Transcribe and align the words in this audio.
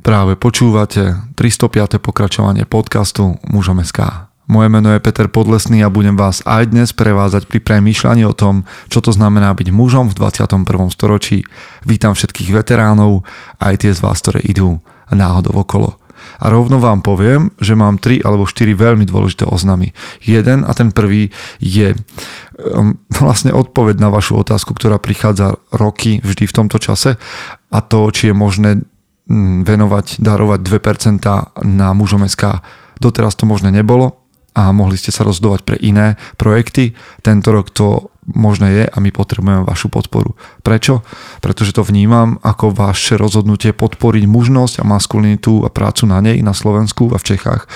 Práve 0.00 0.32
počúvate 0.32 1.12
305. 1.36 2.00
pokračovanie 2.00 2.64
podcastu 2.64 3.36
Mužom 3.44 3.84
SK. 3.84 4.32
Moje 4.48 4.72
meno 4.72 4.96
je 4.96 5.04
Peter 5.04 5.28
Podlesný 5.28 5.84
a 5.84 5.92
budem 5.92 6.16
vás 6.16 6.40
aj 6.48 6.72
dnes 6.72 6.96
prevázať 6.96 7.44
pri 7.44 7.60
premýšľaní 7.60 8.24
o 8.24 8.32
tom, 8.32 8.64
čo 8.88 9.04
to 9.04 9.12
znamená 9.12 9.52
byť 9.52 9.68
mužom 9.68 10.08
v 10.08 10.16
21. 10.16 10.64
storočí. 10.88 11.44
Vítam 11.84 12.16
všetkých 12.16 12.48
veteránov, 12.48 13.28
aj 13.60 13.84
tie 13.84 13.92
z 13.92 14.00
vás, 14.00 14.24
ktoré 14.24 14.40
idú 14.40 14.80
náhodou 15.12 15.60
okolo. 15.60 16.00
A 16.40 16.48
rovno 16.48 16.80
vám 16.80 17.04
poviem, 17.04 17.52
že 17.60 17.76
mám 17.76 18.00
3 18.00 18.24
alebo 18.24 18.48
4 18.48 18.72
veľmi 18.72 19.04
dôležité 19.04 19.44
oznamy. 19.44 19.92
Jeden 20.24 20.64
a 20.64 20.72
ten 20.72 20.96
prvý 20.96 21.28
je 21.60 21.92
um, 21.92 22.96
vlastne 23.20 23.52
odpoveď 23.52 24.00
na 24.00 24.08
vašu 24.08 24.40
otázku, 24.40 24.72
ktorá 24.72 24.96
prichádza 24.96 25.60
roky 25.76 26.24
vždy 26.24 26.48
v 26.48 26.56
tomto 26.56 26.80
čase 26.80 27.20
a 27.70 27.78
to, 27.84 28.08
či 28.08 28.32
je 28.32 28.34
možné 28.34 28.70
venovať, 29.62 30.18
darovať 30.18 30.60
2% 30.66 31.22
na 31.62 31.88
mužom 31.94 32.26
SK. 32.26 32.58
Doteraz 32.98 33.38
to 33.38 33.46
možné 33.46 33.70
nebolo 33.70 34.18
a 34.58 34.74
mohli 34.74 34.98
ste 34.98 35.14
sa 35.14 35.22
rozdovať 35.22 35.62
pre 35.62 35.76
iné 35.78 36.18
projekty. 36.34 36.98
Tento 37.22 37.54
rok 37.54 37.70
to 37.70 38.10
možné 38.34 38.68
je 38.82 38.84
a 38.86 38.96
my 38.98 39.10
potrebujeme 39.14 39.66
vašu 39.66 39.90
podporu. 39.90 40.34
Prečo? 40.62 41.02
Pretože 41.38 41.74
to 41.74 41.86
vnímam 41.86 42.38
ako 42.42 42.74
vaše 42.74 43.14
rozhodnutie 43.14 43.70
podporiť 43.74 44.26
mužnosť 44.26 44.82
a 44.82 44.84
maskulinitu 44.86 45.62
a 45.66 45.70
prácu 45.70 46.10
na 46.10 46.18
nej 46.22 46.42
na 46.42 46.54
Slovensku 46.54 47.10
a 47.14 47.18
v 47.18 47.26
Čechách. 47.34 47.70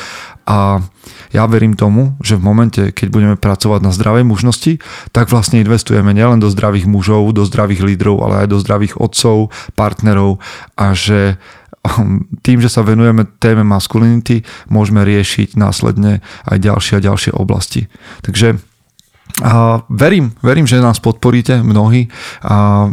Ja 1.34 1.44
verím 1.50 1.74
tomu, 1.74 2.14
že 2.20 2.36
v 2.36 2.46
momente, 2.46 2.82
keď 2.92 3.08
budeme 3.10 3.36
pracovať 3.36 3.80
na 3.82 3.92
zdravej 3.92 4.24
mužnosti, 4.28 4.78
tak 5.10 5.32
vlastne 5.32 5.60
investujeme 5.64 6.12
nielen 6.12 6.38
do 6.38 6.52
zdravých 6.52 6.86
mužov, 6.86 7.32
do 7.34 7.42
zdravých 7.48 7.82
lídrov, 7.82 8.22
ale 8.22 8.44
aj 8.44 8.48
do 8.52 8.58
zdravých 8.60 9.00
otcov, 9.00 9.50
partnerov 9.74 10.38
a 10.78 10.94
že 10.94 11.40
um, 11.84 12.24
tým, 12.44 12.60
že 12.60 12.70
sa 12.70 12.86
venujeme 12.86 13.26
téme 13.40 13.64
maskulinity, 13.66 14.44
môžeme 14.68 15.02
riešiť 15.02 15.56
následne 15.58 16.20
aj 16.46 16.58
ďalšie 16.60 16.95
a 17.01 17.04
ďalšie 17.04 17.32
oblasti. 17.34 17.88
Takže 18.23 18.60
a 19.42 19.82
verím, 19.90 20.30
verím, 20.46 20.62
že 20.62 20.79
nás 20.79 21.02
podporíte 21.02 21.58
mnohí 21.66 22.06
a 22.46 22.86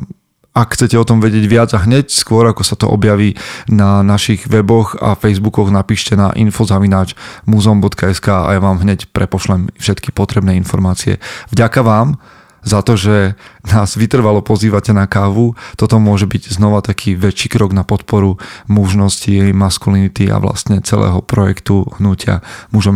ak 0.52 0.76
chcete 0.76 1.00
o 1.00 1.08
tom 1.08 1.24
vedieť 1.24 1.46
viac 1.48 1.70
a 1.72 1.80
hneď 1.80 2.12
skôr, 2.12 2.44
ako 2.44 2.64
sa 2.68 2.76
to 2.76 2.92
objaví 2.92 3.40
na 3.72 4.04
našich 4.04 4.52
weboch 4.52 5.00
a 5.00 5.16
facebookoch, 5.16 5.72
napíšte 5.72 6.20
na 6.20 6.36
infozavináč 6.36 7.16
muzom.sk 7.48 8.28
a 8.28 8.52
ja 8.52 8.60
vám 8.60 8.84
hneď 8.84 9.08
prepošlem 9.16 9.72
všetky 9.80 10.12
potrebné 10.12 10.60
informácie. 10.60 11.24
Vďaka 11.56 11.80
vám 11.88 12.20
za 12.62 12.86
to, 12.86 12.94
že 12.94 13.34
nás 13.66 13.98
vytrvalo 13.98 14.46
pozývate 14.46 14.94
na 14.94 15.10
kávu. 15.10 15.58
Toto 15.78 15.98
môže 15.98 16.30
byť 16.30 16.54
znova 16.54 16.86
taký 16.86 17.18
väčší 17.18 17.50
krok 17.50 17.74
na 17.74 17.82
podporu 17.82 18.38
mužnosti, 18.70 19.54
maskulinity 19.54 20.30
a 20.30 20.38
vlastne 20.38 20.82
celého 20.82 21.22
projektu 21.26 21.90
hnutia 21.98 22.46
mužom. 22.70 22.94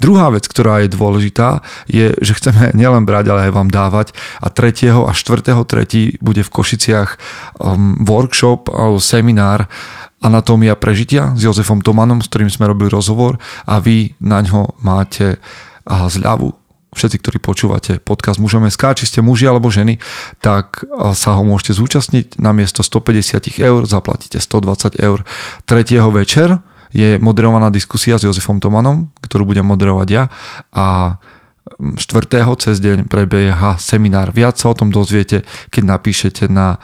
Druhá 0.00 0.32
vec, 0.32 0.48
ktorá 0.48 0.80
je 0.80 0.88
dôležitá, 0.96 1.60
je, 1.84 2.16
že 2.24 2.32
chceme 2.32 2.72
nielen 2.72 3.04
brať, 3.04 3.28
ale 3.28 3.40
aj 3.46 3.52
vám 3.52 3.68
dávať. 3.68 4.16
A 4.40 4.48
3. 4.48 4.90
a 5.06 5.12
4. 5.12 5.44
3. 5.44 6.24
bude 6.24 6.40
v 6.40 6.50
Košiciach 6.50 7.20
um, 7.60 8.00
workshop 8.00 8.72
alebo 8.72 8.96
seminár 8.96 9.68
Anatómia 10.20 10.76
prežitia 10.76 11.32
s 11.36 11.44
Jozefom 11.44 11.80
Tomanom, 11.80 12.20
s 12.20 12.28
ktorým 12.28 12.52
sme 12.52 12.68
robili 12.68 12.92
rozhovor 12.92 13.40
a 13.64 13.80
vy 13.80 14.16
na 14.20 14.44
ňo 14.44 14.76
máte 14.84 15.40
zľavu 15.88 16.59
všetci, 16.90 17.16
ktorí 17.22 17.38
počúvate 17.38 18.02
podcast 18.02 18.42
Mužom 18.42 18.66
SK, 18.66 18.98
či 18.98 19.04
ste 19.06 19.18
muži 19.22 19.46
alebo 19.46 19.70
ženy, 19.70 20.02
tak 20.42 20.82
sa 21.14 21.38
ho 21.38 21.42
môžete 21.46 21.78
zúčastniť. 21.78 22.42
Na 22.42 22.50
miesto 22.50 22.82
150 22.82 23.62
eur 23.62 23.86
zaplatíte 23.86 24.42
120 24.42 24.98
eur. 24.98 25.22
Tretieho 25.64 26.10
večer 26.10 26.58
je 26.90 27.22
moderovaná 27.22 27.70
diskusia 27.70 28.18
s 28.18 28.26
Jozefom 28.26 28.58
Tomanom, 28.58 29.14
ktorú 29.22 29.46
budem 29.46 29.62
moderovať 29.62 30.08
ja 30.10 30.26
a 30.74 31.18
4. 31.78 31.96
cez 32.58 32.82
deň 32.82 33.06
prebieha 33.06 33.78
seminár. 33.78 34.34
Viac 34.34 34.58
sa 34.58 34.74
o 34.74 34.76
tom 34.76 34.90
dozviete, 34.90 35.46
keď 35.70 35.96
napíšete 35.96 36.50
na 36.50 36.82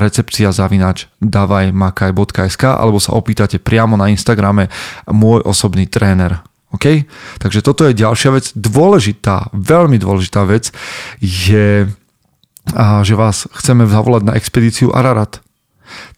recepcia 0.00 0.48
zavinač 0.48 1.12
davajmakaj.sk 1.20 2.64
alebo 2.64 2.96
sa 2.96 3.12
opýtate 3.12 3.60
priamo 3.60 4.00
na 4.00 4.08
Instagrame 4.08 4.72
môj 5.12 5.44
osobný 5.44 5.84
tréner 5.86 6.40
OK? 6.74 7.06
Takže 7.38 7.62
toto 7.62 7.86
je 7.86 7.94
ďalšia 7.94 8.30
vec. 8.34 8.50
Dôležitá, 8.58 9.54
veľmi 9.54 9.96
dôležitá 10.02 10.42
vec 10.42 10.74
je, 11.22 11.86
že 13.06 13.14
vás 13.14 13.46
chceme 13.54 13.86
zavolať 13.86 14.22
na 14.26 14.34
expedíciu 14.34 14.90
Ararat. 14.90 15.38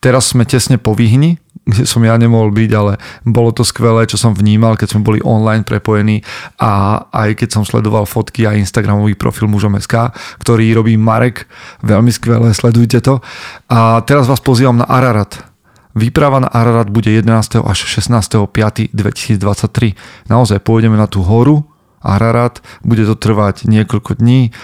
Teraz 0.01 0.33
sme 0.33 0.49
tesne 0.49 0.81
po 0.81 0.97
výhni, 0.97 1.37
kde 1.67 1.85
som 1.85 1.99
ja 2.07 2.15
nemohol 2.15 2.55
byť, 2.55 2.71
ale 2.79 2.97
bolo 3.27 3.51
to 3.51 3.67
skvelé, 3.67 4.07
čo 4.07 4.15
som 4.15 4.33
vnímal, 4.33 4.79
keď 4.79 4.95
sme 4.95 5.03
boli 5.03 5.19
online 5.27 5.67
prepojení 5.67 6.23
a 6.63 7.03
aj 7.11 7.43
keď 7.43 7.49
som 7.51 7.67
sledoval 7.67 8.07
fotky 8.07 8.47
a 8.47 8.55
Instagramový 8.55 9.19
profil 9.19 9.51
mužom 9.51 9.75
SK, 9.75 10.15
ktorý 10.39 10.71
robí 10.79 10.95
Marek, 10.95 11.51
veľmi 11.83 12.15
skvelé, 12.15 12.55
sledujte 12.55 13.03
to. 13.03 13.19
A 13.67 14.01
teraz 14.07 14.31
vás 14.31 14.39
pozývam 14.39 14.79
na 14.79 14.87
Ararat 14.87 15.56
Výprava 15.97 16.45
na 16.45 16.53
Ararat 16.53 16.93
bude 16.93 17.09
11. 17.09 17.65
až 17.65 17.79
16. 17.89 18.45
5. 18.45 18.93
2023. 18.93 19.97
Naozaj 20.29 20.61
pôjdeme 20.61 21.01
na 21.01 21.09
tú 21.09 21.25
horu 21.25 21.65
Ararat, 22.05 22.61
bude 22.85 23.03
to 23.03 23.19
trvať 23.19 23.67
niekoľko 23.67 24.21
dní, 24.21 24.55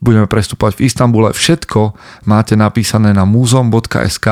budeme 0.00 0.24
prestúpať 0.24 0.80
v 0.80 0.88
Istambule. 0.88 1.36
Všetko 1.36 1.92
máte 2.24 2.56
napísané 2.56 3.12
na 3.12 3.28
muzom.sk 3.28 4.26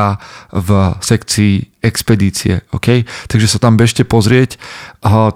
v 0.50 0.68
sekcii 0.98 1.54
expedície. 1.84 2.64
Okay? 2.72 3.04
Takže 3.28 3.47
sa 3.47 3.60
tam 3.60 3.76
bežte 3.76 4.02
pozrieť. 4.02 4.56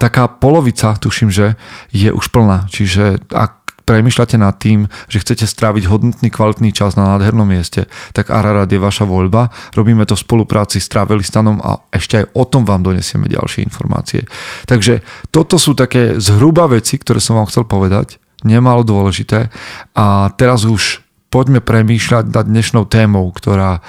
Taká 0.00 0.27
polovica, 0.41 0.97
tuším, 0.97 1.28
že 1.28 1.55
je 1.93 2.09
už 2.09 2.32
plná. 2.32 2.66
Čiže 2.72 3.28
ak 3.28 3.62
premyšľate 3.82 4.37
nad 4.38 4.54
tým, 4.59 4.87
že 5.10 5.20
chcete 5.20 5.44
stráviť 5.44 5.84
hodnotný, 5.91 6.28
kvalitný 6.31 6.70
čas 6.70 6.94
na 6.94 7.15
nádhernom 7.15 7.47
mieste, 7.47 7.91
tak 8.15 8.31
Ararat 8.31 8.70
je 8.70 8.81
vaša 8.81 9.04
voľba. 9.04 9.50
Robíme 9.75 10.06
to 10.06 10.15
v 10.15 10.25
spolupráci 10.25 10.78
s 10.78 10.88
Travelistanom 10.88 11.59
a 11.60 11.82
ešte 11.91 12.22
aj 12.22 12.26
o 12.34 12.44
tom 12.47 12.62
vám 12.62 12.87
donesieme 12.87 13.26
ďalšie 13.26 13.66
informácie. 13.66 14.25
Takže 14.66 15.03
toto 15.34 15.59
sú 15.59 15.75
také 15.75 16.16
zhruba 16.19 16.70
veci, 16.70 16.98
ktoré 16.98 17.19
som 17.19 17.38
vám 17.38 17.50
chcel 17.50 17.66
povedať, 17.66 18.22
nemalo 18.47 18.87
dôležité. 18.87 19.50
A 19.94 20.31
teraz 20.34 20.66
už 20.66 21.03
poďme 21.32 21.64
premýšľať 21.64 22.28
nad 22.28 22.47
dnešnou 22.47 22.84
témou, 22.87 23.31
ktorá 23.32 23.81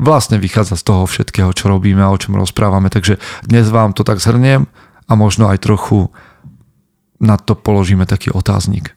vlastne 0.00 0.40
vychádza 0.40 0.80
z 0.80 0.86
toho 0.88 1.04
všetkého, 1.04 1.52
čo 1.52 1.68
robíme 1.68 2.00
a 2.00 2.08
o 2.08 2.16
čom 2.16 2.40
rozprávame. 2.40 2.88
Takže 2.88 3.20
dnes 3.44 3.68
vám 3.68 3.92
to 3.92 4.00
tak 4.00 4.16
zhrniem 4.16 4.64
a 5.04 5.12
možno 5.12 5.52
aj 5.52 5.60
trochu 5.60 6.08
na 7.20 7.36
to 7.36 7.52
položíme 7.52 8.08
taký 8.08 8.32
otáznik. 8.32 8.96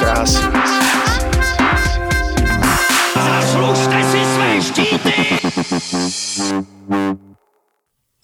krásy. 0.00 0.42
Zaslužte 3.14 3.98
si 4.08 4.20
své 4.24 4.50
štíty! 4.62 5.12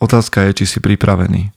Otázka 0.01 0.43
je, 0.49 0.51
či 0.53 0.65
si 0.67 0.79
pripravený. 0.81 1.53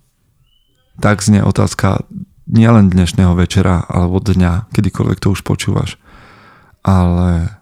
Tak 1.00 1.24
znie 1.24 1.40
otázka 1.44 2.04
nielen 2.48 2.92
dnešného 2.92 3.36
večera 3.36 3.88
alebo 3.88 4.20
dňa, 4.20 4.72
kedykoľvek 4.76 5.18
to 5.24 5.32
už 5.32 5.48
počúvaš, 5.48 5.96
ale 6.84 7.56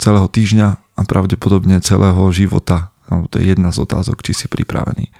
celého 0.00 0.28
týždňa 0.28 0.68
a 0.96 1.02
pravdepodobne 1.04 1.80
celého 1.84 2.20
života. 2.32 2.92
To 3.08 3.34
je 3.40 3.44
jedna 3.44 3.72
z 3.72 3.84
otázok, 3.84 4.20
či 4.24 4.32
si 4.36 4.46
pripravený. 4.48 5.12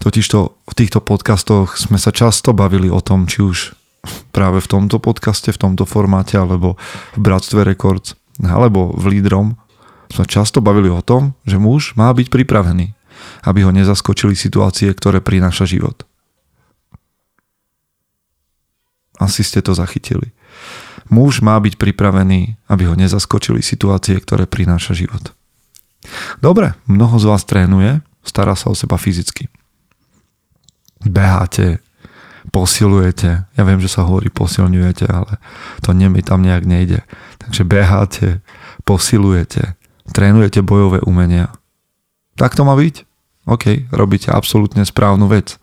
Totižto 0.00 0.38
v 0.68 0.74
týchto 0.76 1.00
podcastoch 1.00 1.76
sme 1.76 1.96
sa 1.96 2.12
často 2.12 2.52
bavili 2.52 2.88
o 2.92 3.00
tom, 3.00 3.28
či 3.28 3.44
už 3.44 3.58
práve 4.30 4.60
v 4.60 4.70
tomto 4.70 5.00
podcaste, 5.00 5.50
v 5.50 5.60
tomto 5.60 5.84
formáte, 5.88 6.38
alebo 6.38 6.80
v 7.16 7.20
Bratstve 7.20 7.64
Records, 7.64 8.16
alebo 8.42 8.92
v 8.94 9.18
Lídrom, 9.18 9.58
sme 10.12 10.28
často 10.28 10.60
bavili 10.60 10.92
o 10.92 11.02
tom, 11.02 11.34
že 11.48 11.56
muž 11.58 11.96
má 11.96 12.12
byť 12.12 12.28
pripravený, 12.28 12.92
aby 13.48 13.60
ho 13.64 13.72
nezaskočili 13.72 14.36
situácie, 14.36 14.92
ktoré 14.92 15.24
prináša 15.24 15.64
život. 15.64 16.04
Asi 19.18 19.46
ste 19.46 19.62
to 19.62 19.72
zachytili. 19.72 20.34
Muž 21.08 21.40
má 21.40 21.56
byť 21.60 21.78
pripravený, 21.78 22.58
aby 22.68 22.82
ho 22.90 22.94
nezaskočili 22.98 23.62
situácie, 23.62 24.18
ktoré 24.18 24.44
prináša 24.44 24.96
život. 24.96 25.32
Dobre, 26.44 26.76
mnoho 26.84 27.16
z 27.16 27.24
vás 27.30 27.42
trénuje, 27.48 28.04
Stará 28.24 28.56
sa 28.56 28.72
o 28.72 28.74
seba 28.74 28.96
fyzicky. 28.96 29.52
Beháte, 31.04 31.83
posilujete. 32.50 33.48
Ja 33.56 33.62
viem, 33.64 33.80
že 33.80 33.88
sa 33.88 34.04
hovorí 34.04 34.28
posilňujete, 34.28 35.06
ale 35.08 35.40
to 35.80 35.96
nie 35.96 36.10
mi 36.12 36.20
tam 36.20 36.44
nejak 36.44 36.64
nejde. 36.68 37.06
Takže 37.40 37.62
beháte, 37.64 38.26
posilujete, 38.84 39.78
trénujete 40.12 40.60
bojové 40.60 41.00
umenia. 41.04 41.52
Tak 42.34 42.58
to 42.58 42.66
má 42.66 42.74
byť? 42.74 43.06
OK, 43.44 43.92
robíte 43.92 44.32
absolútne 44.32 44.84
správnu 44.84 45.28
vec. 45.28 45.60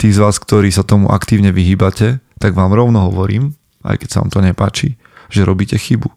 Tí 0.00 0.10
z 0.10 0.18
vás, 0.18 0.40
ktorí 0.40 0.72
sa 0.74 0.82
tomu 0.82 1.12
aktívne 1.12 1.54
vyhýbate, 1.54 2.18
tak 2.42 2.56
vám 2.56 2.74
rovno 2.74 3.06
hovorím, 3.12 3.54
aj 3.86 4.02
keď 4.02 4.08
sa 4.10 4.18
vám 4.24 4.30
to 4.32 4.40
nepáči, 4.42 4.88
že 5.30 5.46
robíte 5.46 5.78
chybu. 5.78 6.10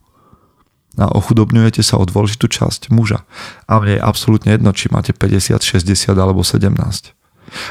A 0.98 1.14
ochudobňujete 1.14 1.86
sa 1.86 2.02
o 2.02 2.10
dôležitú 2.10 2.50
časť 2.50 2.90
muža. 2.90 3.22
A 3.70 3.78
mne 3.78 4.02
je 4.02 4.02
absolútne 4.02 4.50
jedno, 4.58 4.74
či 4.74 4.90
máte 4.90 5.14
50, 5.14 5.62
60 5.62 6.18
alebo 6.18 6.42
17. 6.42 6.74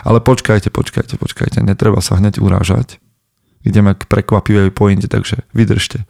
Ale 0.03 0.21
počkajte, 0.21 0.73
počkajte, 0.73 1.17
počkajte, 1.21 1.63
netreba 1.63 2.01
sa 2.01 2.17
hneď 2.17 2.41
urážať. 2.41 3.01
Ideme 3.67 3.99
k 3.99 4.07
prekvapivej 4.07 4.71
pointe, 4.71 5.11
takže 5.11 5.43
vydržte. 5.51 6.07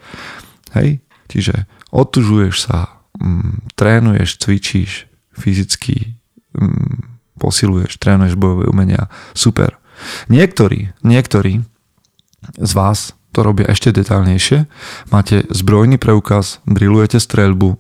Hej? 0.77 1.01
Čiže 1.33 1.65
otužuješ 1.91 2.55
sa, 2.61 3.03
mm, 3.17 3.73
trénuješ, 3.75 4.39
cvičíš 4.39 5.09
fyzicky, 5.33 6.17
mm, 6.57 7.17
posiluješ, 7.41 7.97
trénuješ 7.97 8.37
bojové 8.37 8.69
umenia. 8.69 9.09
Super. 9.33 9.77
Niektorí, 10.29 10.93
niektorí 11.01 11.65
z 12.57 12.73
vás 12.77 13.17
to 13.33 13.45
robia 13.45 13.69
ešte 13.69 13.93
detálnejšie. 13.93 14.65
Máte 15.12 15.45
zbrojný 15.53 16.01
preukaz, 16.01 16.65
drillujete 16.65 17.21
streľbu, 17.21 17.77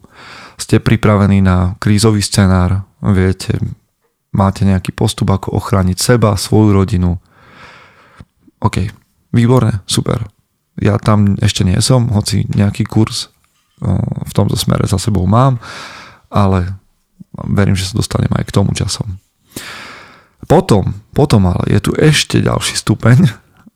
ste 0.60 0.80
pripravení 0.80 1.40
na 1.40 1.76
krízový 1.80 2.20
scenár, 2.20 2.84
viete, 3.00 3.56
máte 4.32 4.64
nejaký 4.64 4.94
postup, 4.94 5.30
ako 5.30 5.58
ochrániť 5.58 5.98
seba, 5.98 6.38
svoju 6.38 6.72
rodinu. 6.74 7.18
OK, 8.62 8.90
výborné, 9.30 9.84
super. 9.86 10.26
Ja 10.76 11.00
tam 11.00 11.36
ešte 11.40 11.64
nie 11.64 11.78
som, 11.80 12.08
hoci 12.12 12.44
nejaký 12.52 12.84
kurz 12.84 13.32
v 13.80 14.32
tomto 14.32 14.56
smere 14.56 14.88
za 14.88 14.96
sebou 14.96 15.28
mám, 15.28 15.60
ale 16.32 16.76
verím, 17.44 17.76
že 17.76 17.92
sa 17.92 18.00
dostanem 18.00 18.32
aj 18.32 18.48
k 18.48 18.54
tomu 18.56 18.72
časom. 18.72 19.20
Potom, 20.48 20.94
potom 21.12 21.48
ale 21.48 21.76
je 21.76 21.80
tu 21.80 21.92
ešte 21.96 22.40
ďalší 22.40 22.76
stupeň 22.76 23.28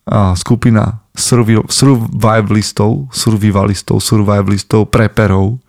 a 0.09 0.33
skupina 0.39 1.05
survivalistov, 1.17 3.13
survivalistov, 3.13 3.97
survivalistov, 4.01 4.89
preperov, 4.89 5.61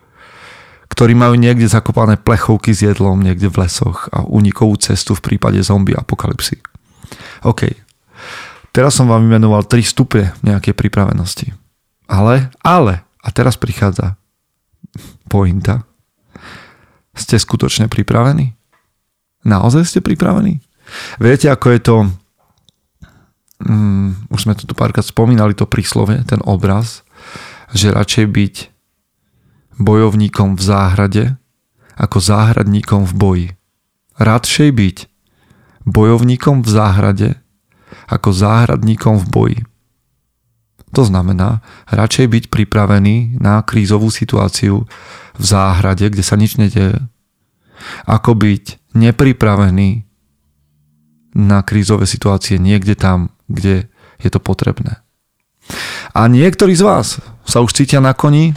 ktorí 0.91 1.15
majú 1.15 1.39
niekde 1.39 1.71
zakopané 1.71 2.19
plechovky 2.19 2.75
s 2.75 2.83
jedlom 2.83 3.23
niekde 3.23 3.47
v 3.47 3.63
lesoch 3.63 4.11
a 4.11 4.27
unikovú 4.27 4.75
cestu 4.75 5.15
v 5.15 5.23
prípade 5.23 5.63
zombie 5.63 5.95
apokalipsy. 5.95 6.59
OK. 7.47 7.71
Teraz 8.75 8.99
som 8.99 9.07
vám 9.07 9.27
vymenoval 9.27 9.67
tri 9.67 9.83
stupne 9.83 10.35
nejakej 10.43 10.75
pripravenosti. 10.75 11.55
Ale, 12.11 12.51
ale, 12.59 13.07
a 13.23 13.27
teraz 13.31 13.55
prichádza 13.55 14.19
pointa. 15.31 15.87
Ste 17.15 17.39
skutočne 17.39 17.87
pripravení? 17.87 18.51
Naozaj 19.47 19.87
ste 19.87 19.99
pripravení? 20.03 20.59
Viete, 21.23 21.47
ako 21.47 21.67
je 21.71 21.79
to 21.79 21.95
um, 23.67 24.15
už 24.31 24.47
sme 24.47 24.57
to 24.57 24.65
tu 24.65 24.73
párkrát 24.73 25.05
spomínali, 25.05 25.53
to 25.53 25.69
príslove, 25.69 26.17
ten 26.25 26.41
obraz, 26.43 27.05
že 27.71 27.93
radšej 27.93 28.25
byť 28.27 28.55
bojovníkom 29.83 30.55
v 30.57 30.61
záhrade 30.61 31.25
ako 31.97 32.17
záhradníkom 32.17 33.05
v 33.05 33.13
boji. 33.13 33.47
Radšej 34.17 34.69
byť 34.73 34.97
bojovníkom 35.85 36.61
v 36.61 36.69
záhrade 36.69 37.29
ako 38.07 38.29
záhradníkom 38.31 39.21
v 39.21 39.27
boji. 39.27 39.59
To 40.91 41.07
znamená, 41.07 41.63
radšej 41.87 42.27
byť 42.27 42.43
pripravený 42.51 43.39
na 43.39 43.63
krízovú 43.63 44.11
situáciu 44.11 44.83
v 45.39 45.43
záhrade, 45.43 46.11
kde 46.11 46.23
sa 46.23 46.35
nič 46.35 46.59
nedeje, 46.59 46.99
ako 48.03 48.35
byť 48.35 48.91
nepripravený 48.91 50.03
na 51.31 51.63
krízové 51.63 52.03
situácie 52.03 52.59
niekde 52.59 52.99
tam, 52.99 53.31
kde 53.47 53.87
je 54.19 54.29
to 54.29 54.43
potrebné. 54.43 54.99
A 56.11 56.27
niektorí 56.27 56.75
z 56.75 56.83
vás 56.83 57.07
sa 57.47 57.63
už 57.63 57.71
cítia 57.71 58.03
na 58.03 58.11
koni, 58.11 58.51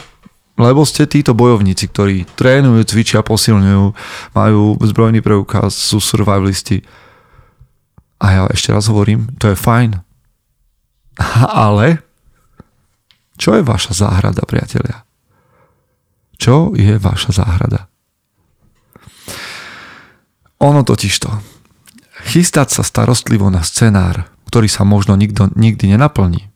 lebo 0.55 0.87
ste 0.87 1.03
títo 1.03 1.35
bojovníci, 1.35 1.91
ktorí 1.91 2.23
trénujú, 2.39 2.87
cvičia, 2.87 3.19
posilňujú, 3.19 3.85
majú 4.31 4.79
zbrojný 4.79 5.19
preukaz, 5.19 5.75
sú 5.75 5.99
survivalisti. 5.99 6.79
A 8.23 8.25
ja 8.31 8.43
ešte 8.47 8.71
raz 8.71 8.87
hovorím, 8.87 9.27
to 9.35 9.51
je 9.51 9.57
fajn. 9.59 9.99
Ale 11.67 11.99
čo 13.35 13.59
je 13.59 13.67
vaša 13.67 13.91
záhrada, 13.91 14.47
priatelia? 14.47 15.03
Čo 16.39 16.71
je 16.75 16.95
vaša 16.95 17.35
záhrada? 17.35 17.91
Ono 20.63 20.81
totiž 20.87 21.13
to. 21.19 21.31
Chystať 22.31 22.71
sa 22.79 22.83
starostlivo 22.83 23.51
na 23.51 23.59
scenár, 23.59 24.31
ktorý 24.47 24.71
sa 24.71 24.87
možno 24.87 25.19
nikto, 25.19 25.51
nikdy 25.51 25.91
nenaplní. 25.91 26.47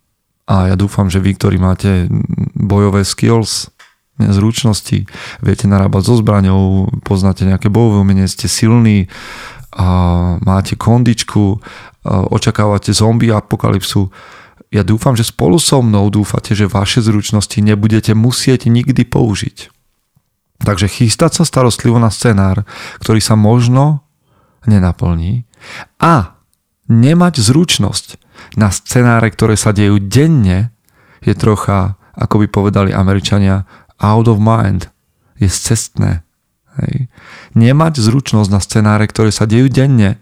A 0.48 0.72
ja 0.72 0.76
dúfam, 0.80 1.12
že 1.12 1.20
vy, 1.20 1.36
ktorí 1.36 1.60
máte 1.60 2.08
bojové 2.56 3.04
skills, 3.04 3.70
zručnosti, 4.20 5.08
viete 5.40 5.66
narábať 5.66 6.12
so 6.12 6.16
zbraňou, 6.20 6.92
poznáte 7.08 7.48
nejaké 7.48 7.72
bojové 7.72 8.04
umenie, 8.04 8.28
ste 8.28 8.52
silní, 8.52 9.08
a 9.70 9.88
máte 10.44 10.76
kondičku, 10.76 11.62
očakávate 12.06 12.92
zombie 12.92 13.32
apokalypsu, 13.32 14.12
ja 14.70 14.86
dúfam, 14.86 15.18
že 15.18 15.26
spolu 15.26 15.58
so 15.58 15.82
mnou 15.82 16.10
dúfate, 16.14 16.54
že 16.54 16.70
vaše 16.70 17.02
zručnosti 17.02 17.58
nebudete 17.58 18.14
musieť 18.14 18.70
nikdy 18.70 19.02
použiť. 19.02 19.74
Takže 20.62 20.92
chystať 20.92 21.42
sa 21.42 21.44
starostlivo 21.48 21.98
na 21.98 22.14
scenár, 22.14 22.68
ktorý 23.02 23.18
sa 23.24 23.34
možno 23.34 24.06
nenaplní 24.68 25.48
a 25.98 26.38
nemať 26.92 27.40
zručnosť 27.42 28.08
na 28.60 28.70
scenáre, 28.70 29.32
ktoré 29.34 29.58
sa 29.58 29.74
dejú 29.74 29.98
denne, 29.98 30.70
je 31.24 31.34
trocha, 31.34 31.98
ako 32.14 32.46
by 32.46 32.48
povedali 32.52 32.90
Američania, 32.92 33.64
out 34.00 34.28
of 34.28 34.42
mind. 34.42 34.90
Je 35.40 35.48
cestné. 35.48 36.24
Hej. 36.80 37.08
Nemať 37.56 38.04
zručnosť 38.04 38.50
na 38.52 38.60
scenáre, 38.60 39.08
ktoré 39.08 39.32
sa 39.32 39.48
dejú 39.48 39.72
denne, 39.72 40.20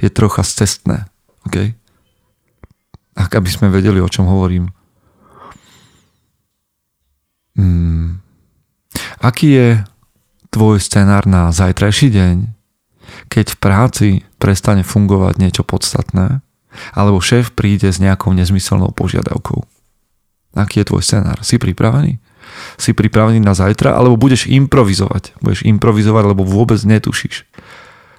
je 0.00 0.08
trocha 0.12 0.44
cestné. 0.44 1.08
Okay? 1.48 1.76
Ak 3.16 3.32
aby 3.32 3.48
sme 3.48 3.72
vedeli, 3.72 4.00
o 4.00 4.08
čom 4.08 4.28
hovorím. 4.28 4.72
Hmm. 7.56 8.20
Aký 9.20 9.56
je 9.56 9.68
tvoj 10.52 10.80
scenár 10.80 11.24
na 11.24 11.48
zajtrajší 11.52 12.12
deň? 12.12 12.56
keď 13.28 13.46
v 13.56 13.58
práci 13.58 14.08
prestane 14.36 14.84
fungovať 14.84 15.34
niečo 15.40 15.62
podstatné, 15.64 16.44
alebo 16.92 17.24
šéf 17.24 17.56
príde 17.56 17.88
s 17.88 17.98
nejakou 18.02 18.36
nezmyselnou 18.36 18.92
požiadavkou. 18.92 19.64
Aký 20.56 20.84
je 20.84 20.88
tvoj 20.88 21.02
scenár? 21.04 21.40
Si 21.44 21.56
pripravený? 21.56 22.20
Si 22.76 22.92
pripravený 22.92 23.40
na 23.40 23.56
zajtra, 23.56 23.96
alebo 23.96 24.20
budeš 24.20 24.48
improvizovať? 24.48 25.36
Budeš 25.40 25.64
improvizovať, 25.64 26.24
lebo 26.28 26.44
vôbec 26.44 26.80
netušíš. 26.84 27.48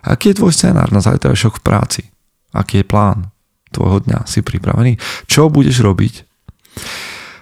Aký 0.01 0.33
je 0.33 0.39
tvoj 0.41 0.53
scenár 0.55 0.89
na 0.89 1.03
zajtrajšok 1.03 1.61
v 1.61 1.63
práci? 1.63 2.01
Aký 2.55 2.81
je 2.81 2.89
plán 2.89 3.29
tvojho 3.69 4.01
dňa? 4.07 4.25
Si 4.25 4.41
pripravený? 4.41 4.97
Čo 5.29 5.51
budeš 5.51 5.83
robiť? 5.83 6.13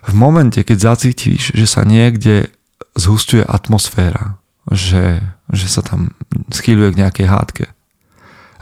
V 0.06 0.14
momente, 0.14 0.62
keď 0.62 0.94
zacítiš, 0.94 1.56
že 1.56 1.66
sa 1.66 1.82
niekde 1.82 2.54
zhustuje 2.96 3.42
atmosféra, 3.42 4.38
že, 4.72 5.22
že 5.52 5.68
sa 5.70 5.82
tam 5.86 6.14
schýľuje 6.50 6.90
k 6.96 7.00
nejakej 7.06 7.28
hádke. 7.30 7.66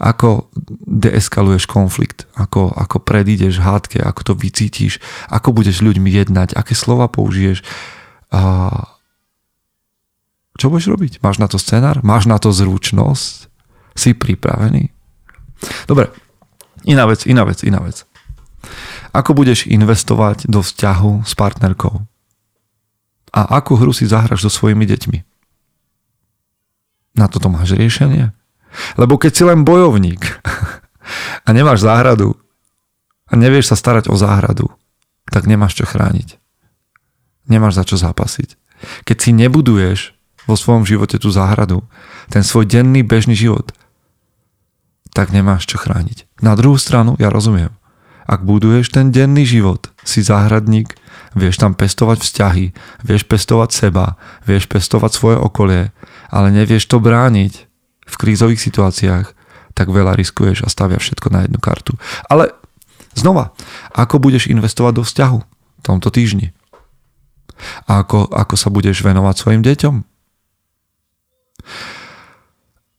Ako 0.02 0.50
deeskaluješ 0.90 1.70
konflikt, 1.70 2.26
ako, 2.34 2.74
ako 2.74 2.98
predídeš 3.00 3.62
hádke, 3.62 4.02
ako 4.02 4.22
to 4.26 4.34
vycítiš, 4.36 5.00
ako 5.30 5.54
budeš 5.54 5.80
ľuďmi 5.86 6.10
jednať, 6.10 6.58
aké 6.58 6.74
slova 6.74 7.08
použiješ. 7.08 7.62
A 8.34 8.42
čo 10.58 10.74
budeš 10.74 10.90
robiť? 10.90 11.22
Máš 11.22 11.38
na 11.38 11.46
to 11.46 11.62
scenár? 11.62 12.02
Máš 12.02 12.26
na 12.26 12.42
to 12.42 12.50
zručnosť? 12.50 13.50
Si 13.94 14.18
pripravený? 14.18 14.90
Dobre, 15.86 16.10
iná 16.86 17.06
vec, 17.06 17.30
iná 17.30 17.46
vec, 17.46 17.62
iná 17.62 17.78
vec. 17.78 18.10
Ako 19.14 19.38
budeš 19.38 19.70
investovať 19.70 20.50
do 20.50 20.66
vzťahu 20.66 21.22
s 21.22 21.34
partnerkou? 21.38 22.02
A 23.34 23.42
akú 23.62 23.78
hru 23.78 23.94
si 23.94 24.10
zahraš 24.10 24.46
so 24.46 24.52
svojimi 24.54 24.86
deťmi? 24.90 25.20
Na 27.18 27.30
toto 27.30 27.50
máš 27.54 27.78
riešenie? 27.78 28.34
Lebo 28.98 29.22
keď 29.22 29.32
si 29.34 29.44
len 29.46 29.62
bojovník 29.62 30.22
a 31.46 31.50
nemáš 31.54 31.86
záhradu 31.86 32.34
a 33.30 33.34
nevieš 33.38 33.74
sa 33.74 33.78
starať 33.78 34.10
o 34.10 34.18
záhradu, 34.18 34.70
tak 35.30 35.46
nemáš 35.46 35.78
čo 35.78 35.86
chrániť. 35.86 36.43
Nemáš 37.48 37.80
za 37.80 37.84
čo 37.84 37.96
zápasiť. 38.00 38.56
Keď 39.08 39.18
si 39.20 39.32
nebuduješ 39.36 40.16
vo 40.48 40.56
svojom 40.60 40.84
živote 40.84 41.20
tú 41.20 41.32
záhradu, 41.32 41.84
ten 42.28 42.44
svoj 42.44 42.68
denný 42.68 43.04
bežný 43.04 43.36
život, 43.36 43.72
tak 45.14 45.30
nemáš 45.32 45.70
čo 45.70 45.78
chrániť. 45.80 46.26
Na 46.42 46.58
druhú 46.58 46.76
stranu, 46.76 47.16
ja 47.22 47.30
rozumiem. 47.30 47.72
Ak 48.24 48.48
buduješ 48.48 48.92
ten 48.92 49.12
denný 49.12 49.44
život, 49.44 49.92
si 50.08 50.24
záhradník, 50.24 50.96
vieš 51.36 51.60
tam 51.60 51.76
pestovať 51.76 52.24
vzťahy, 52.24 52.66
vieš 53.04 53.24
pestovať 53.28 53.70
seba, 53.72 54.16
vieš 54.48 54.66
pestovať 54.72 55.12
svoje 55.12 55.38
okolie, 55.38 55.92
ale 56.32 56.48
nevieš 56.50 56.88
to 56.88 57.04
brániť 57.04 57.54
v 58.08 58.16
krízových 58.16 58.64
situáciách, 58.64 59.28
tak 59.74 59.88
veľa 59.90 60.16
riskuješ 60.16 60.64
a 60.64 60.72
stavia 60.72 61.02
všetko 61.02 61.28
na 61.34 61.46
jednu 61.46 61.60
kartu. 61.60 61.98
Ale 62.30 62.54
znova, 63.18 63.52
ako 63.92 64.22
budeš 64.22 64.48
investovať 64.48 64.94
do 65.02 65.04
vzťahu 65.04 65.40
v 65.44 65.82
tomto 65.84 66.10
týždni? 66.14 66.56
A 67.88 68.04
ako, 68.04 68.30
ako 68.32 68.56
sa 68.58 68.70
budeš 68.74 69.02
venovať 69.02 69.36
svojim 69.38 69.62
deťom? 69.64 69.96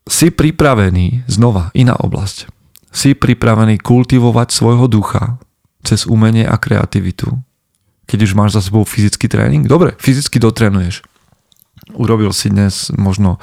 Si 0.04 0.28
pripravený, 0.28 1.24
znova, 1.28 1.72
iná 1.72 1.96
oblasť, 1.96 2.48
si 2.94 3.16
pripravený 3.16 3.80
kultivovať 3.80 4.48
svojho 4.52 4.86
ducha 4.86 5.40
cez 5.84 6.04
umenie 6.08 6.46
a 6.46 6.56
kreativitu, 6.56 7.40
keď 8.04 8.18
už 8.28 8.32
máš 8.36 8.50
za 8.56 8.60
sebou 8.64 8.84
fyzický 8.84 9.28
tréning? 9.28 9.64
Dobre, 9.64 9.96
fyzicky 9.96 10.36
dotrenuješ. 10.40 11.04
Urobil 11.96 12.32
si 12.32 12.48
dnes 12.52 12.92
možno 12.94 13.40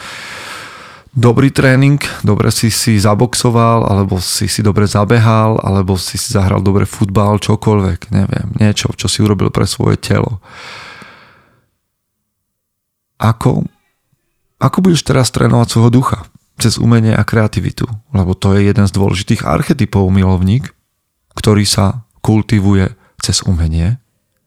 dobrý 1.12 1.52
tréning, 1.52 2.00
dobre 2.24 2.50
si 2.50 2.72
si 2.72 2.96
zaboxoval, 2.96 3.84
alebo 3.84 4.18
si 4.24 4.48
si 4.48 4.64
dobre 4.64 4.88
zabehal, 4.88 5.60
alebo 5.60 6.00
si 6.00 6.16
si 6.16 6.32
zahral 6.32 6.64
dobre 6.64 6.88
futbal, 6.88 7.38
čokoľvek, 7.38 8.00
neviem, 8.16 8.48
niečo, 8.58 8.96
čo 8.96 9.12
si 9.12 9.20
urobil 9.20 9.52
pre 9.52 9.68
svoje 9.68 10.00
telo. 10.00 10.40
Ako, 13.22 13.70
ako 14.58 14.78
budeš 14.82 15.06
teraz 15.06 15.30
trénovať 15.30 15.68
svojho 15.70 15.94
ducha? 15.94 16.20
cez 16.62 16.78
umenie 16.78 17.18
a 17.18 17.26
kreativitu, 17.26 17.90
lebo 18.14 18.38
to 18.38 18.54
je 18.54 18.70
jeden 18.70 18.86
z 18.86 18.94
dôležitých 18.94 19.42
archetypov 19.50 20.06
milovník, 20.14 20.70
ktorý 21.34 21.66
sa 21.66 22.06
kultivuje 22.22 22.94
cez 23.18 23.42
umenie, 23.42 23.98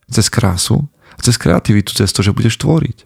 cez 0.06 0.30
krásu, 0.30 0.86
cez 1.18 1.34
kreativitu, 1.34 1.90
cez 1.90 2.14
to, 2.14 2.22
že 2.22 2.30
budeš 2.30 2.62
tvoriť. 2.62 3.02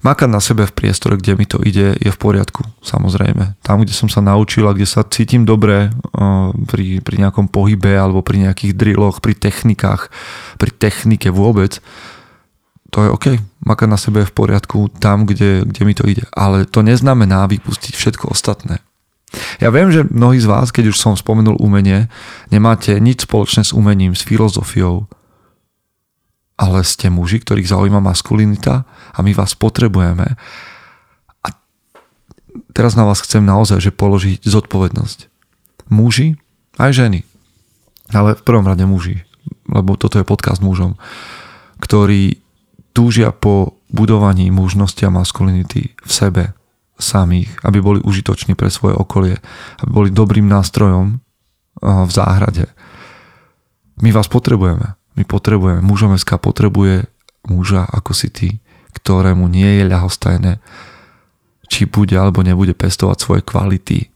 Makať 0.00 0.28
na 0.32 0.40
sebe 0.40 0.64
v 0.64 0.72
priestore, 0.72 1.20
kde 1.20 1.36
mi 1.36 1.44
to 1.44 1.60
ide, 1.60 1.92
je 2.00 2.08
v 2.08 2.18
poriadku, 2.20 2.64
samozrejme. 2.80 3.60
Tam, 3.60 3.84
kde 3.84 3.92
som 3.92 4.08
sa 4.08 4.24
naučil 4.24 4.64
a 4.64 4.72
kde 4.72 4.88
sa 4.88 5.04
cítim 5.04 5.44
dobre 5.44 5.92
pri, 6.72 7.04
pri 7.04 7.16
nejakom 7.20 7.52
pohybe 7.52 8.00
alebo 8.00 8.24
pri 8.24 8.48
nejakých 8.48 8.72
drilloch, 8.80 9.20
pri 9.20 9.36
technikách, 9.36 10.08
pri 10.56 10.72
technike 10.72 11.28
vôbec, 11.28 11.84
to 12.90 13.06
je 13.06 13.08
OK, 13.12 13.26
makať 13.62 13.88
na 13.92 13.98
sebe 14.00 14.24
je 14.24 14.30
v 14.32 14.36
poriadku 14.36 14.90
tam, 14.98 15.28
kde, 15.28 15.62
kde 15.62 15.82
mi 15.86 15.94
to 15.94 16.08
ide. 16.08 16.26
Ale 16.34 16.66
to 16.66 16.82
neznamená 16.82 17.46
vypustiť 17.46 17.94
všetko 17.94 18.34
ostatné. 18.34 18.82
Ja 19.62 19.70
viem, 19.70 19.94
že 19.94 20.02
mnohí 20.10 20.42
z 20.42 20.50
vás, 20.50 20.74
keď 20.74 20.90
už 20.90 20.98
som 20.98 21.14
spomenul 21.14 21.54
umenie, 21.62 22.10
nemáte 22.50 22.98
nič 22.98 23.30
spoločné 23.30 23.62
s 23.62 23.70
umením, 23.70 24.18
s 24.18 24.26
filozofiou, 24.26 25.06
ale 26.60 26.84
ste 26.84 27.08
muži, 27.08 27.40
ktorých 27.40 27.72
zaujíma 27.72 28.04
maskulinita 28.04 28.84
a 29.16 29.18
my 29.24 29.32
vás 29.32 29.56
potrebujeme. 29.56 30.36
A 31.40 31.48
teraz 32.76 32.92
na 32.92 33.08
vás 33.08 33.24
chcem 33.24 33.40
naozaj 33.40 33.80
že 33.80 33.96
položiť 33.96 34.44
zodpovednosť. 34.44 35.32
Muži, 35.88 36.36
aj 36.76 36.92
ženy, 36.92 37.24
ale 38.12 38.36
v 38.36 38.44
prvom 38.44 38.68
rade 38.68 38.84
muži, 38.84 39.24
lebo 39.72 39.96
toto 39.96 40.20
je 40.20 40.28
podcast 40.28 40.60
mužom, 40.60 41.00
ktorí 41.80 42.44
túžia 42.92 43.32
po 43.32 43.80
budovaní 43.88 44.52
mužnosti 44.52 45.00
a 45.00 45.10
maskulinity 45.10 45.96
v 45.96 46.10
sebe 46.12 46.52
samých, 47.00 47.48
aby 47.64 47.80
boli 47.80 47.98
užitoční 48.04 48.52
pre 48.52 48.68
svoje 48.68 48.92
okolie, 48.92 49.40
aby 49.80 49.90
boli 49.90 50.08
dobrým 50.12 50.44
nástrojom 50.44 51.24
v 51.80 52.10
záhrade. 52.12 52.68
My 54.04 54.12
vás 54.12 54.28
potrebujeme. 54.28 54.99
My 55.18 55.22
potrebujeme. 55.26 55.82
Mužomeská 55.82 56.38
potrebuje 56.38 57.10
muža 57.48 57.88
ako 57.88 58.12
si 58.14 58.28
ty, 58.30 58.48
ktorému 58.94 59.48
nie 59.50 59.80
je 59.80 59.84
ľahostajné, 59.88 60.52
či 61.70 61.86
bude 61.86 62.14
alebo 62.18 62.42
nebude 62.42 62.74
pestovať 62.74 63.16
svoje 63.18 63.42
kvality. 63.46 64.10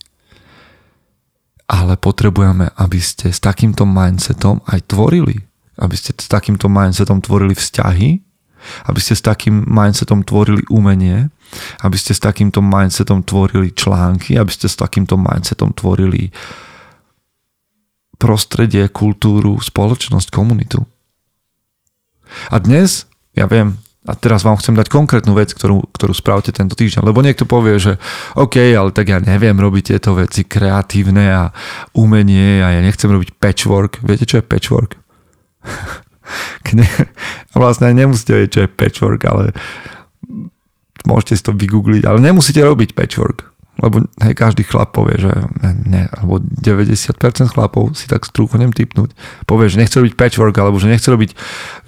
Ale 1.70 1.96
potrebujeme, 1.96 2.68
aby 2.76 3.00
ste 3.00 3.32
s 3.32 3.40
takýmto 3.40 3.88
mindsetom 3.88 4.60
aj 4.68 4.90
tvorili. 4.90 5.40
Aby 5.80 5.96
ste 5.96 6.12
s 6.14 6.28
takýmto 6.28 6.68
mindsetom 6.68 7.24
tvorili 7.24 7.56
vzťahy, 7.56 8.20
aby 8.88 9.00
ste 9.00 9.14
s 9.16 9.22
takým 9.24 9.64
mindsetom 9.64 10.24
tvorili 10.24 10.64
umenie, 10.72 11.28
aby 11.84 11.96
ste 11.96 12.16
s 12.16 12.20
takýmto 12.20 12.64
mindsetom 12.64 13.22
tvorili 13.22 13.72
články, 13.72 14.36
aby 14.36 14.50
ste 14.50 14.66
s 14.68 14.76
takýmto 14.76 15.20
mindsetom 15.20 15.72
tvorili 15.76 16.32
prostredie, 18.18 18.87
kultúru, 18.88 19.59
spoločnosť, 19.61 20.28
komunitu. 20.30 20.83
A 22.50 22.59
dnes, 22.59 23.06
ja 23.37 23.47
viem, 23.47 23.78
a 24.04 24.12
teraz 24.12 24.44
vám 24.44 24.61
chcem 24.61 24.76
dať 24.76 24.92
konkrétnu 24.92 25.33
vec, 25.33 25.56
ktorú, 25.56 25.88
ktorú 25.97 26.12
spravte 26.12 26.52
tento 26.52 26.76
týždeň. 26.76 27.09
Lebo 27.09 27.25
niekto 27.25 27.49
povie, 27.49 27.80
že 27.80 27.97
OK, 28.37 28.61
ale 28.76 28.92
tak 28.92 29.09
ja 29.09 29.16
neviem 29.16 29.56
robiť 29.56 29.97
tieto 29.97 30.12
veci 30.12 30.44
kreatívne 30.44 31.25
a 31.33 31.42
umenie 31.97 32.61
a 32.61 32.76
ja 32.76 32.80
nechcem 32.85 33.09
robiť 33.09 33.40
patchwork. 33.40 34.04
Viete, 34.04 34.28
čo 34.28 34.40
je 34.40 34.44
patchwork? 34.44 35.00
Ne, 36.75 36.88
vlastne 37.52 37.92
nemusíte 37.92 38.35
vedieť, 38.35 38.50
čo 38.50 38.61
je 38.64 38.75
patchwork, 38.75 39.23
ale 39.28 39.54
môžete 41.06 41.38
si 41.38 41.42
to 41.44 41.52
vygoogliť, 41.54 42.02
ale 42.09 42.18
nemusíte 42.18 42.59
robiť 42.64 42.97
patchwork. 42.97 43.53
Lebo 43.74 44.06
hej, 44.22 44.34
každý 44.38 44.62
chlap 44.62 44.94
povie, 44.94 45.18
že 45.18 45.32
ne, 45.82 46.06
alebo 46.14 46.38
90% 46.38 47.18
chlapov 47.50 47.98
si 47.98 48.06
tak 48.06 48.22
strúchonem 48.22 48.70
typnúť. 48.70 49.10
Povie, 49.50 49.66
že 49.66 49.82
nechce 49.82 49.98
robiť 49.98 50.14
patchwork, 50.14 50.54
alebo 50.62 50.78
že 50.78 50.86
nechce 50.86 51.10
robiť, 51.10 51.34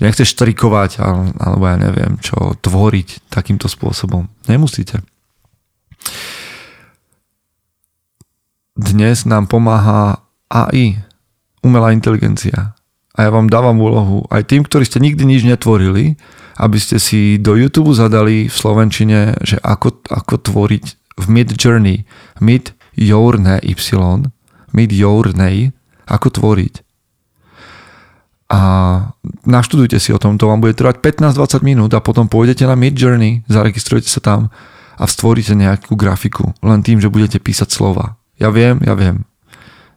nechce 0.03 0.27
štrikovať, 0.27 0.99
alebo 1.39 1.63
ja 1.63 1.77
neviem 1.79 2.19
čo, 2.19 2.59
tvoriť 2.59 3.31
takýmto 3.31 3.71
spôsobom. 3.71 4.27
Nemusíte. 4.51 5.07
Dnes 8.75 9.23
nám 9.23 9.47
pomáha 9.47 10.27
AI, 10.51 11.01
umelá 11.63 11.95
inteligencia. 11.95 12.75
A 13.17 13.19
ja 13.25 13.31
vám 13.33 13.49
dávam 13.49 13.81
úlohu 13.81 14.29
aj 14.29 14.53
tým, 14.53 14.67
ktorí 14.67 14.85
ste 14.85 15.01
nikdy 15.01 15.25
nič 15.25 15.47
netvorili, 15.49 16.21
aby 16.61 16.77
ste 16.77 17.01
si 17.01 17.41
do 17.41 17.57
YouTube 17.57 17.95
zadali 17.97 18.51
v 18.51 18.57
Slovenčine, 18.57 19.41
že 19.41 19.57
ako, 19.63 20.05
ako 20.09 20.35
tvoriť 20.37 21.06
v 21.17 21.25
Mid 21.33 21.57
Journey, 21.57 22.05
Mid 22.41 22.77
Journey 22.97 23.61
Y, 23.65 24.31
Mid 24.73 24.91
Journey, 24.93 25.73
ako 26.07 26.29
tvoriť. 26.31 26.75
A 28.47 28.61
naštudujte 29.43 29.99
si 29.99 30.15
o 30.15 30.23
tom, 30.23 30.39
to 30.39 30.47
vám 30.47 30.63
bude 30.63 30.79
trvať 30.79 31.03
15-20 31.03 31.67
minút 31.67 31.91
a 31.99 32.05
potom 32.05 32.31
pôjdete 32.31 32.63
na 32.63 32.79
Mid 32.79 32.95
Journey, 32.95 33.43
zaregistrujete 33.51 34.07
sa 34.07 34.23
tam 34.23 34.55
a 34.97 35.05
stvoríte 35.05 35.59
nejakú 35.59 35.99
grafiku 35.99 36.55
len 36.63 36.81
tým, 36.87 37.03
že 37.03 37.11
budete 37.11 37.43
písať 37.43 37.75
slova. 37.75 38.15
Ja 38.39 38.55
viem, 38.55 38.79
ja 38.87 38.95
viem, 38.95 39.27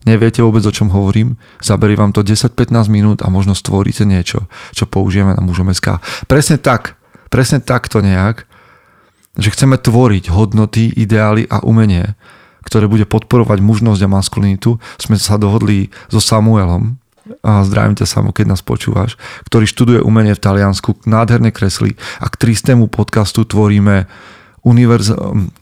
neviete 0.02 0.42
vôbec 0.42 0.66
o 0.66 0.74
čom 0.74 0.90
hovorím, 0.90 1.38
zaberie 1.62 1.94
vám 1.94 2.10
to 2.10 2.26
10-15 2.26 2.90
minút 2.90 3.22
a 3.22 3.30
možno 3.30 3.54
stvoríte 3.54 4.02
niečo, 4.02 4.50
čo 4.74 4.90
použijeme 4.90 5.38
na 5.38 5.46
mužom 5.46 5.70
SK. 5.70 6.02
Presne 6.26 6.58
tak, 6.58 6.98
presne 7.30 7.62
takto 7.62 8.02
nejak, 8.02 8.49
že 9.38 9.54
chceme 9.54 9.78
tvoriť 9.78 10.32
hodnoty, 10.34 10.90
ideály 10.90 11.46
a 11.52 11.62
umenie, 11.62 12.18
ktoré 12.66 12.90
bude 12.90 13.06
podporovať 13.06 13.62
mužnosť 13.62 14.02
a 14.06 14.10
maskulinitu. 14.10 14.82
Sme 14.98 15.20
sa 15.20 15.38
dohodli 15.38 15.94
so 16.10 16.24
Samuelom, 16.24 16.98
a 17.46 17.62
zdravím 17.62 17.94
ťa 17.94 18.10
Samu, 18.10 18.34
keď 18.34 18.58
nás 18.58 18.66
počúvaš, 18.66 19.14
ktorý 19.46 19.70
študuje 19.70 20.00
umenie 20.02 20.34
v 20.34 20.42
Taliansku, 20.42 21.06
nádherné 21.06 21.54
kresly 21.54 21.94
a 22.18 22.26
k 22.26 22.40
tristému 22.42 22.90
podcastu 22.90 23.46
tvoríme 23.46 24.10
univerz, 24.66 25.14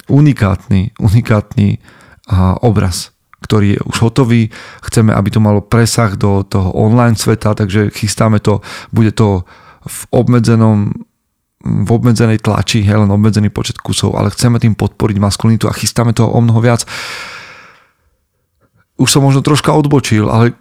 unikátny, 0.08 0.96
unikátny 0.96 1.84
obraz 2.64 3.12
ktorý 3.38 3.78
je 3.78 3.82
už 3.86 3.98
hotový. 4.02 4.50
Chceme, 4.82 5.14
aby 5.14 5.30
to 5.30 5.40
malo 5.40 5.62
presah 5.62 6.18
do 6.18 6.42
toho 6.42 6.74
online 6.74 7.16
sveta, 7.16 7.54
takže 7.54 7.94
chystáme 7.94 8.42
to, 8.42 8.66
bude 8.90 9.14
to 9.14 9.46
v 9.86 10.00
obmedzenom 10.12 11.07
v 11.88 11.96
obmedzenej 11.96 12.44
tlači, 12.44 12.84
hej, 12.84 13.00
len 13.00 13.08
obmedzený 13.08 13.48
počet 13.48 13.80
kusov, 13.80 14.20
ale 14.20 14.28
chceme 14.36 14.60
tým 14.60 14.76
podporiť 14.76 15.18
maskulinitu 15.24 15.72
a 15.72 15.74
chystáme 15.74 16.12
toho 16.12 16.36
o 16.36 16.40
mnoho 16.44 16.60
viac. 16.60 16.84
Už 19.00 19.08
som 19.08 19.24
možno 19.24 19.40
troška 19.40 19.72
odbočil, 19.72 20.28
ale 20.28 20.52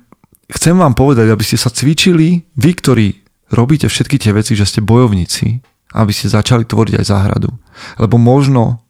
chcem 0.46 0.78
vám 0.78 0.94
povedať, 0.94 1.26
aby 1.34 1.42
ste 1.42 1.58
sa 1.58 1.72
cvičili, 1.74 2.46
vy, 2.54 2.70
ktorí 2.78 3.06
robíte 3.50 3.90
všetky 3.90 4.22
tie 4.22 4.30
veci, 4.30 4.54
že 4.54 4.68
ste 4.68 4.86
bojovníci, 4.86 5.58
aby 5.98 6.12
ste 6.14 6.30
začali 6.30 6.62
tvoriť 6.62 7.02
aj 7.02 7.04
záhradu. 7.10 7.50
Lebo 7.98 8.20
možno 8.20 8.86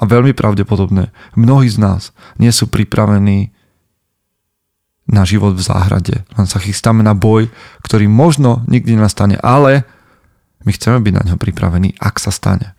a 0.00 0.08
veľmi 0.08 0.32
pravdepodobné, 0.32 1.12
mnohí 1.36 1.68
z 1.68 1.76
nás 1.76 2.16
nie 2.40 2.48
sú 2.48 2.72
pripravení 2.72 3.52
na 5.04 5.28
život 5.28 5.52
v 5.52 5.60
záhrade. 5.60 6.24
Len 6.40 6.46
sa 6.48 6.56
chystáme 6.56 7.04
na 7.04 7.12
boj, 7.12 7.52
ktorý 7.84 8.08
možno 8.08 8.64
nikdy 8.64 8.96
nastane, 8.96 9.36
ale 9.44 9.84
my 10.64 10.70
chceme 10.76 11.00
byť 11.00 11.12
na 11.16 11.22
ňo 11.32 11.36
pripravení, 11.40 11.96
ak 11.96 12.20
sa 12.20 12.32
stane. 12.32 12.76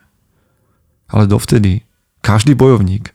Ale 1.10 1.26
dovtedy 1.28 1.84
Každý 2.22 2.54
bojovník 2.54 3.10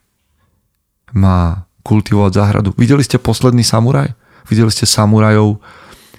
má 1.15 1.65
kultivovať 1.87 2.31
záhradu. 2.35 2.69
Videli 2.75 2.99
ste 3.07 3.15
posledný 3.15 3.63
samuraj? 3.63 4.11
Videli 4.51 4.67
ste 4.67 4.83
samurajov, 4.83 5.63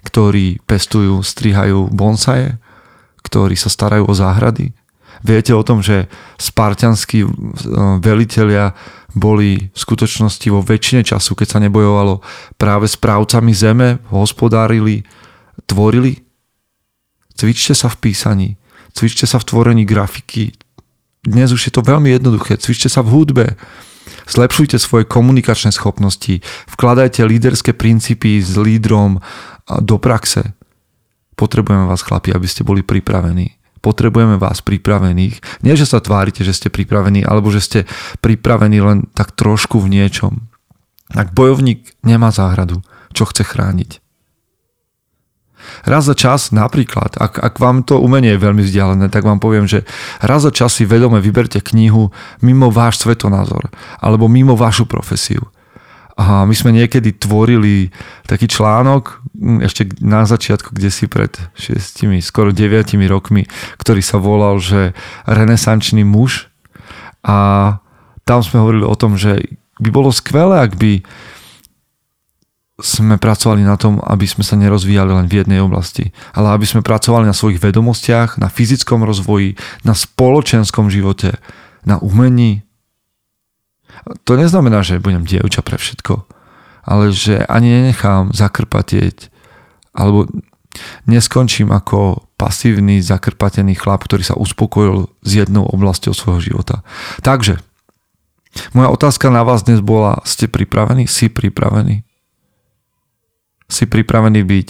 ktorí 0.08 0.64
pestujú, 0.64 1.20
strihajú 1.20 1.92
bonsaje, 1.92 2.56
ktorí 3.20 3.60
sa 3.60 3.68
starajú 3.68 4.08
o 4.08 4.14
záhrady? 4.16 4.72
Viete 5.20 5.52
o 5.52 5.60
tom, 5.60 5.84
že 5.84 6.08
spartianskí 6.40 7.26
e, 7.26 7.28
velitelia 8.00 8.72
boli 9.12 9.68
v 9.68 9.76
skutočnosti 9.76 10.48
vo 10.48 10.64
väčšine 10.64 11.04
času, 11.04 11.36
keď 11.36 11.48
sa 11.52 11.58
nebojovalo 11.60 12.24
práve 12.56 12.88
s 12.88 12.96
právcami 12.96 13.52
zeme, 13.52 14.00
hospodárili, 14.08 15.04
tvorili? 15.68 16.27
Cvičte 17.38 17.78
sa 17.78 17.86
v 17.86 17.96
písaní, 18.02 18.48
cvičte 18.98 19.30
sa 19.30 19.38
v 19.38 19.46
tvorení 19.46 19.86
grafiky. 19.86 20.58
Dnes 21.22 21.54
už 21.54 21.70
je 21.70 21.72
to 21.72 21.86
veľmi 21.86 22.10
jednoduché. 22.10 22.58
Cvičte 22.58 22.90
sa 22.90 23.06
v 23.06 23.14
hudbe, 23.14 23.54
Zlepšujte 24.28 24.76
svoje 24.76 25.08
komunikačné 25.08 25.72
schopnosti, 25.72 26.44
vkladajte 26.68 27.24
líderské 27.24 27.72
princípy 27.72 28.44
s 28.44 28.60
lídrom 28.60 29.24
do 29.80 29.96
praxe. 29.96 30.52
Potrebujeme 31.32 31.88
vás, 31.88 32.04
chlapi, 32.04 32.36
aby 32.36 32.44
ste 32.44 32.66
boli 32.66 32.84
pripravení. 32.84 33.56
Potrebujeme 33.78 34.36
vás 34.36 34.58
pripravených. 34.60 35.62
Nie, 35.62 35.78
že 35.78 35.86
sa 35.86 36.02
tvárite, 36.02 36.42
že 36.42 36.52
ste 36.52 36.68
pripravení, 36.68 37.22
alebo 37.22 37.48
že 37.48 37.62
ste 37.62 37.80
pripravení 38.18 38.82
len 38.82 38.98
tak 39.14 39.32
trošku 39.38 39.78
v 39.78 39.96
niečom. 39.96 40.50
Ak 41.14 41.32
bojovník 41.32 41.96
nemá 42.04 42.34
záhradu, 42.34 42.84
čo 43.14 43.24
chce 43.24 43.46
chrániť? 43.46 44.07
Raz 45.84 46.08
za 46.08 46.14
čas 46.14 46.50
napríklad, 46.50 47.18
ak, 47.18 47.38
ak 47.38 47.54
vám 47.60 47.84
to 47.84 48.00
umenie 48.00 48.34
je 48.34 48.44
veľmi 48.44 48.62
vzdialené, 48.64 49.06
tak 49.12 49.26
vám 49.26 49.38
poviem, 49.38 49.68
že 49.68 49.84
raz 50.22 50.46
za 50.46 50.52
čas 50.54 50.74
si 50.74 50.88
vedome 50.88 51.22
vyberte 51.22 51.60
knihu 51.60 52.10
mimo 52.42 52.72
váš 52.72 53.02
svetonázor 53.02 53.70
alebo 54.00 54.26
mimo 54.26 54.56
vašu 54.56 54.88
profesiu. 54.88 55.46
A 56.18 56.42
my 56.42 56.50
sme 56.50 56.74
niekedy 56.74 57.14
tvorili 57.14 57.94
taký 58.26 58.50
článok, 58.50 59.22
hm, 59.38 59.62
ešte 59.62 59.86
na 60.02 60.26
začiatku, 60.26 60.74
kde 60.74 60.90
si 60.90 61.06
pred 61.06 61.30
6, 61.54 62.18
skoro 62.26 62.50
9 62.50 62.98
rokmi, 63.06 63.46
ktorý 63.78 64.02
sa 64.02 64.18
volal, 64.18 64.58
že 64.58 64.98
renesančný 65.30 66.02
muž. 66.02 66.50
A 67.22 67.78
tam 68.26 68.42
sme 68.42 68.58
hovorili 68.58 68.82
o 68.82 68.98
tom, 68.98 69.14
že 69.14 69.46
by 69.78 69.94
bolo 69.94 70.10
skvelé, 70.10 70.66
ak 70.66 70.74
by 70.74 71.06
sme 72.78 73.18
pracovali 73.18 73.66
na 73.66 73.74
tom, 73.74 73.98
aby 73.98 74.22
sme 74.22 74.46
sa 74.46 74.54
nerozvíjali 74.54 75.10
len 75.10 75.26
v 75.26 75.42
jednej 75.42 75.58
oblasti, 75.58 76.14
ale 76.30 76.54
aby 76.54 76.62
sme 76.62 76.86
pracovali 76.86 77.26
na 77.26 77.34
svojich 77.34 77.58
vedomostiach, 77.58 78.38
na 78.38 78.46
fyzickom 78.46 79.02
rozvoji, 79.02 79.58
na 79.82 79.98
spoločenskom 79.98 80.86
živote, 80.86 81.34
na 81.82 81.98
umení. 81.98 82.62
To 84.22 84.38
neznamená, 84.38 84.86
že 84.86 85.02
budem 85.02 85.26
dievča 85.26 85.66
pre 85.66 85.74
všetko, 85.74 86.22
ale 86.86 87.10
že 87.10 87.42
ani 87.50 87.82
nenechám 87.82 88.30
zakrpatieť 88.30 89.34
alebo 89.90 90.30
neskončím 91.10 91.74
ako 91.74 92.30
pasívny, 92.38 93.02
zakrpatený 93.02 93.74
chlap, 93.74 94.06
ktorý 94.06 94.22
sa 94.22 94.38
uspokojil 94.38 95.10
s 95.26 95.30
jednou 95.34 95.66
oblasťou 95.66 96.14
svojho 96.14 96.54
života. 96.54 96.86
Takže, 97.26 97.58
moja 98.70 98.88
otázka 98.94 99.34
na 99.34 99.42
vás 99.42 99.66
dnes 99.66 99.82
bola, 99.82 100.22
ste 100.22 100.46
pripravení? 100.46 101.10
Si 101.10 101.26
pripravení? 101.26 102.07
Si 103.68 103.84
pripravený 103.84 104.42
byť 104.42 104.68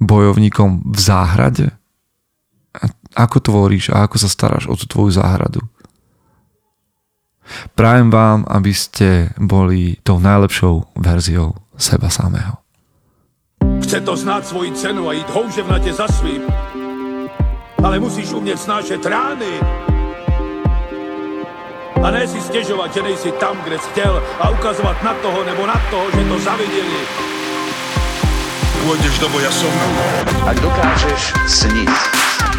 bojovníkom 0.00 0.90
v 0.90 0.98
záhrade? 0.98 1.66
Ako 3.14 3.38
tvoríš 3.38 3.94
a 3.94 4.08
ako 4.08 4.16
sa 4.18 4.26
staráš 4.26 4.66
o 4.66 4.74
tú 4.74 4.90
tvoju 4.90 5.14
záhradu? 5.14 5.62
Prajem 7.76 8.08
vám, 8.08 8.48
aby 8.48 8.72
ste 8.72 9.30
boli 9.36 10.00
tou 10.00 10.16
najlepšou 10.16 10.96
verziou 10.96 11.54
seba 11.76 12.08
samého. 12.08 12.56
Chce 13.84 14.00
to 14.00 14.16
znát 14.16 14.46
svoji 14.46 14.72
cenu 14.72 15.08
a 15.08 15.12
jít 15.12 15.30
houževnatě 15.30 15.92
za 15.92 16.08
svým. 16.08 16.42
Ale 17.84 18.00
musíš 18.00 18.32
umět 18.32 18.58
snášet 18.58 19.06
rány 19.06 19.60
a 22.04 22.10
ne 22.10 22.28
si 22.28 22.40
stěžovat, 22.40 22.94
že 22.94 23.02
nejsi 23.02 23.32
tam, 23.32 23.56
kde 23.64 23.78
jsi 23.78 23.88
chtěl 23.90 24.22
a 24.40 24.50
ukazovat 24.50 25.02
na 25.02 25.14
toho 25.14 25.44
nebo 25.44 25.66
na 25.66 25.82
toho, 25.90 26.04
že 26.10 26.28
to 26.28 26.38
zaviděli. 26.38 27.00
Pôjdeš 28.84 29.16
do 29.16 29.32
boja 29.32 29.48
som. 29.48 29.72
Ak 30.44 30.60
dokážeš 30.60 31.32
sniť, 31.48 31.88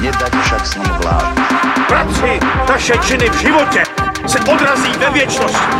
nedať 0.01 0.34
však 0.34 0.63
snom 0.65 0.89
vlád. 1.05 1.38
Práci, 1.86 2.41
taše 2.65 2.97
činy 3.05 3.29
v 3.29 3.38
životě 3.38 3.84
se 4.25 4.39
odrazí 4.41 4.91
ve 4.97 5.10
věčnosti. 5.13 5.75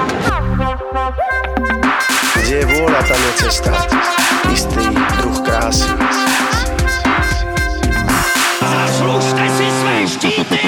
Kde 2.38 2.56
je 2.62 2.66
vôľa, 2.70 3.02
tam 3.10 3.18
je 3.18 3.32
cesta. 3.42 3.74
Istý 4.54 4.86
druh 5.18 5.38
krásy. 5.42 5.90
Zaslužte 8.62 9.50
si 9.50 9.66
své 9.82 9.96
štíty! 10.06 10.62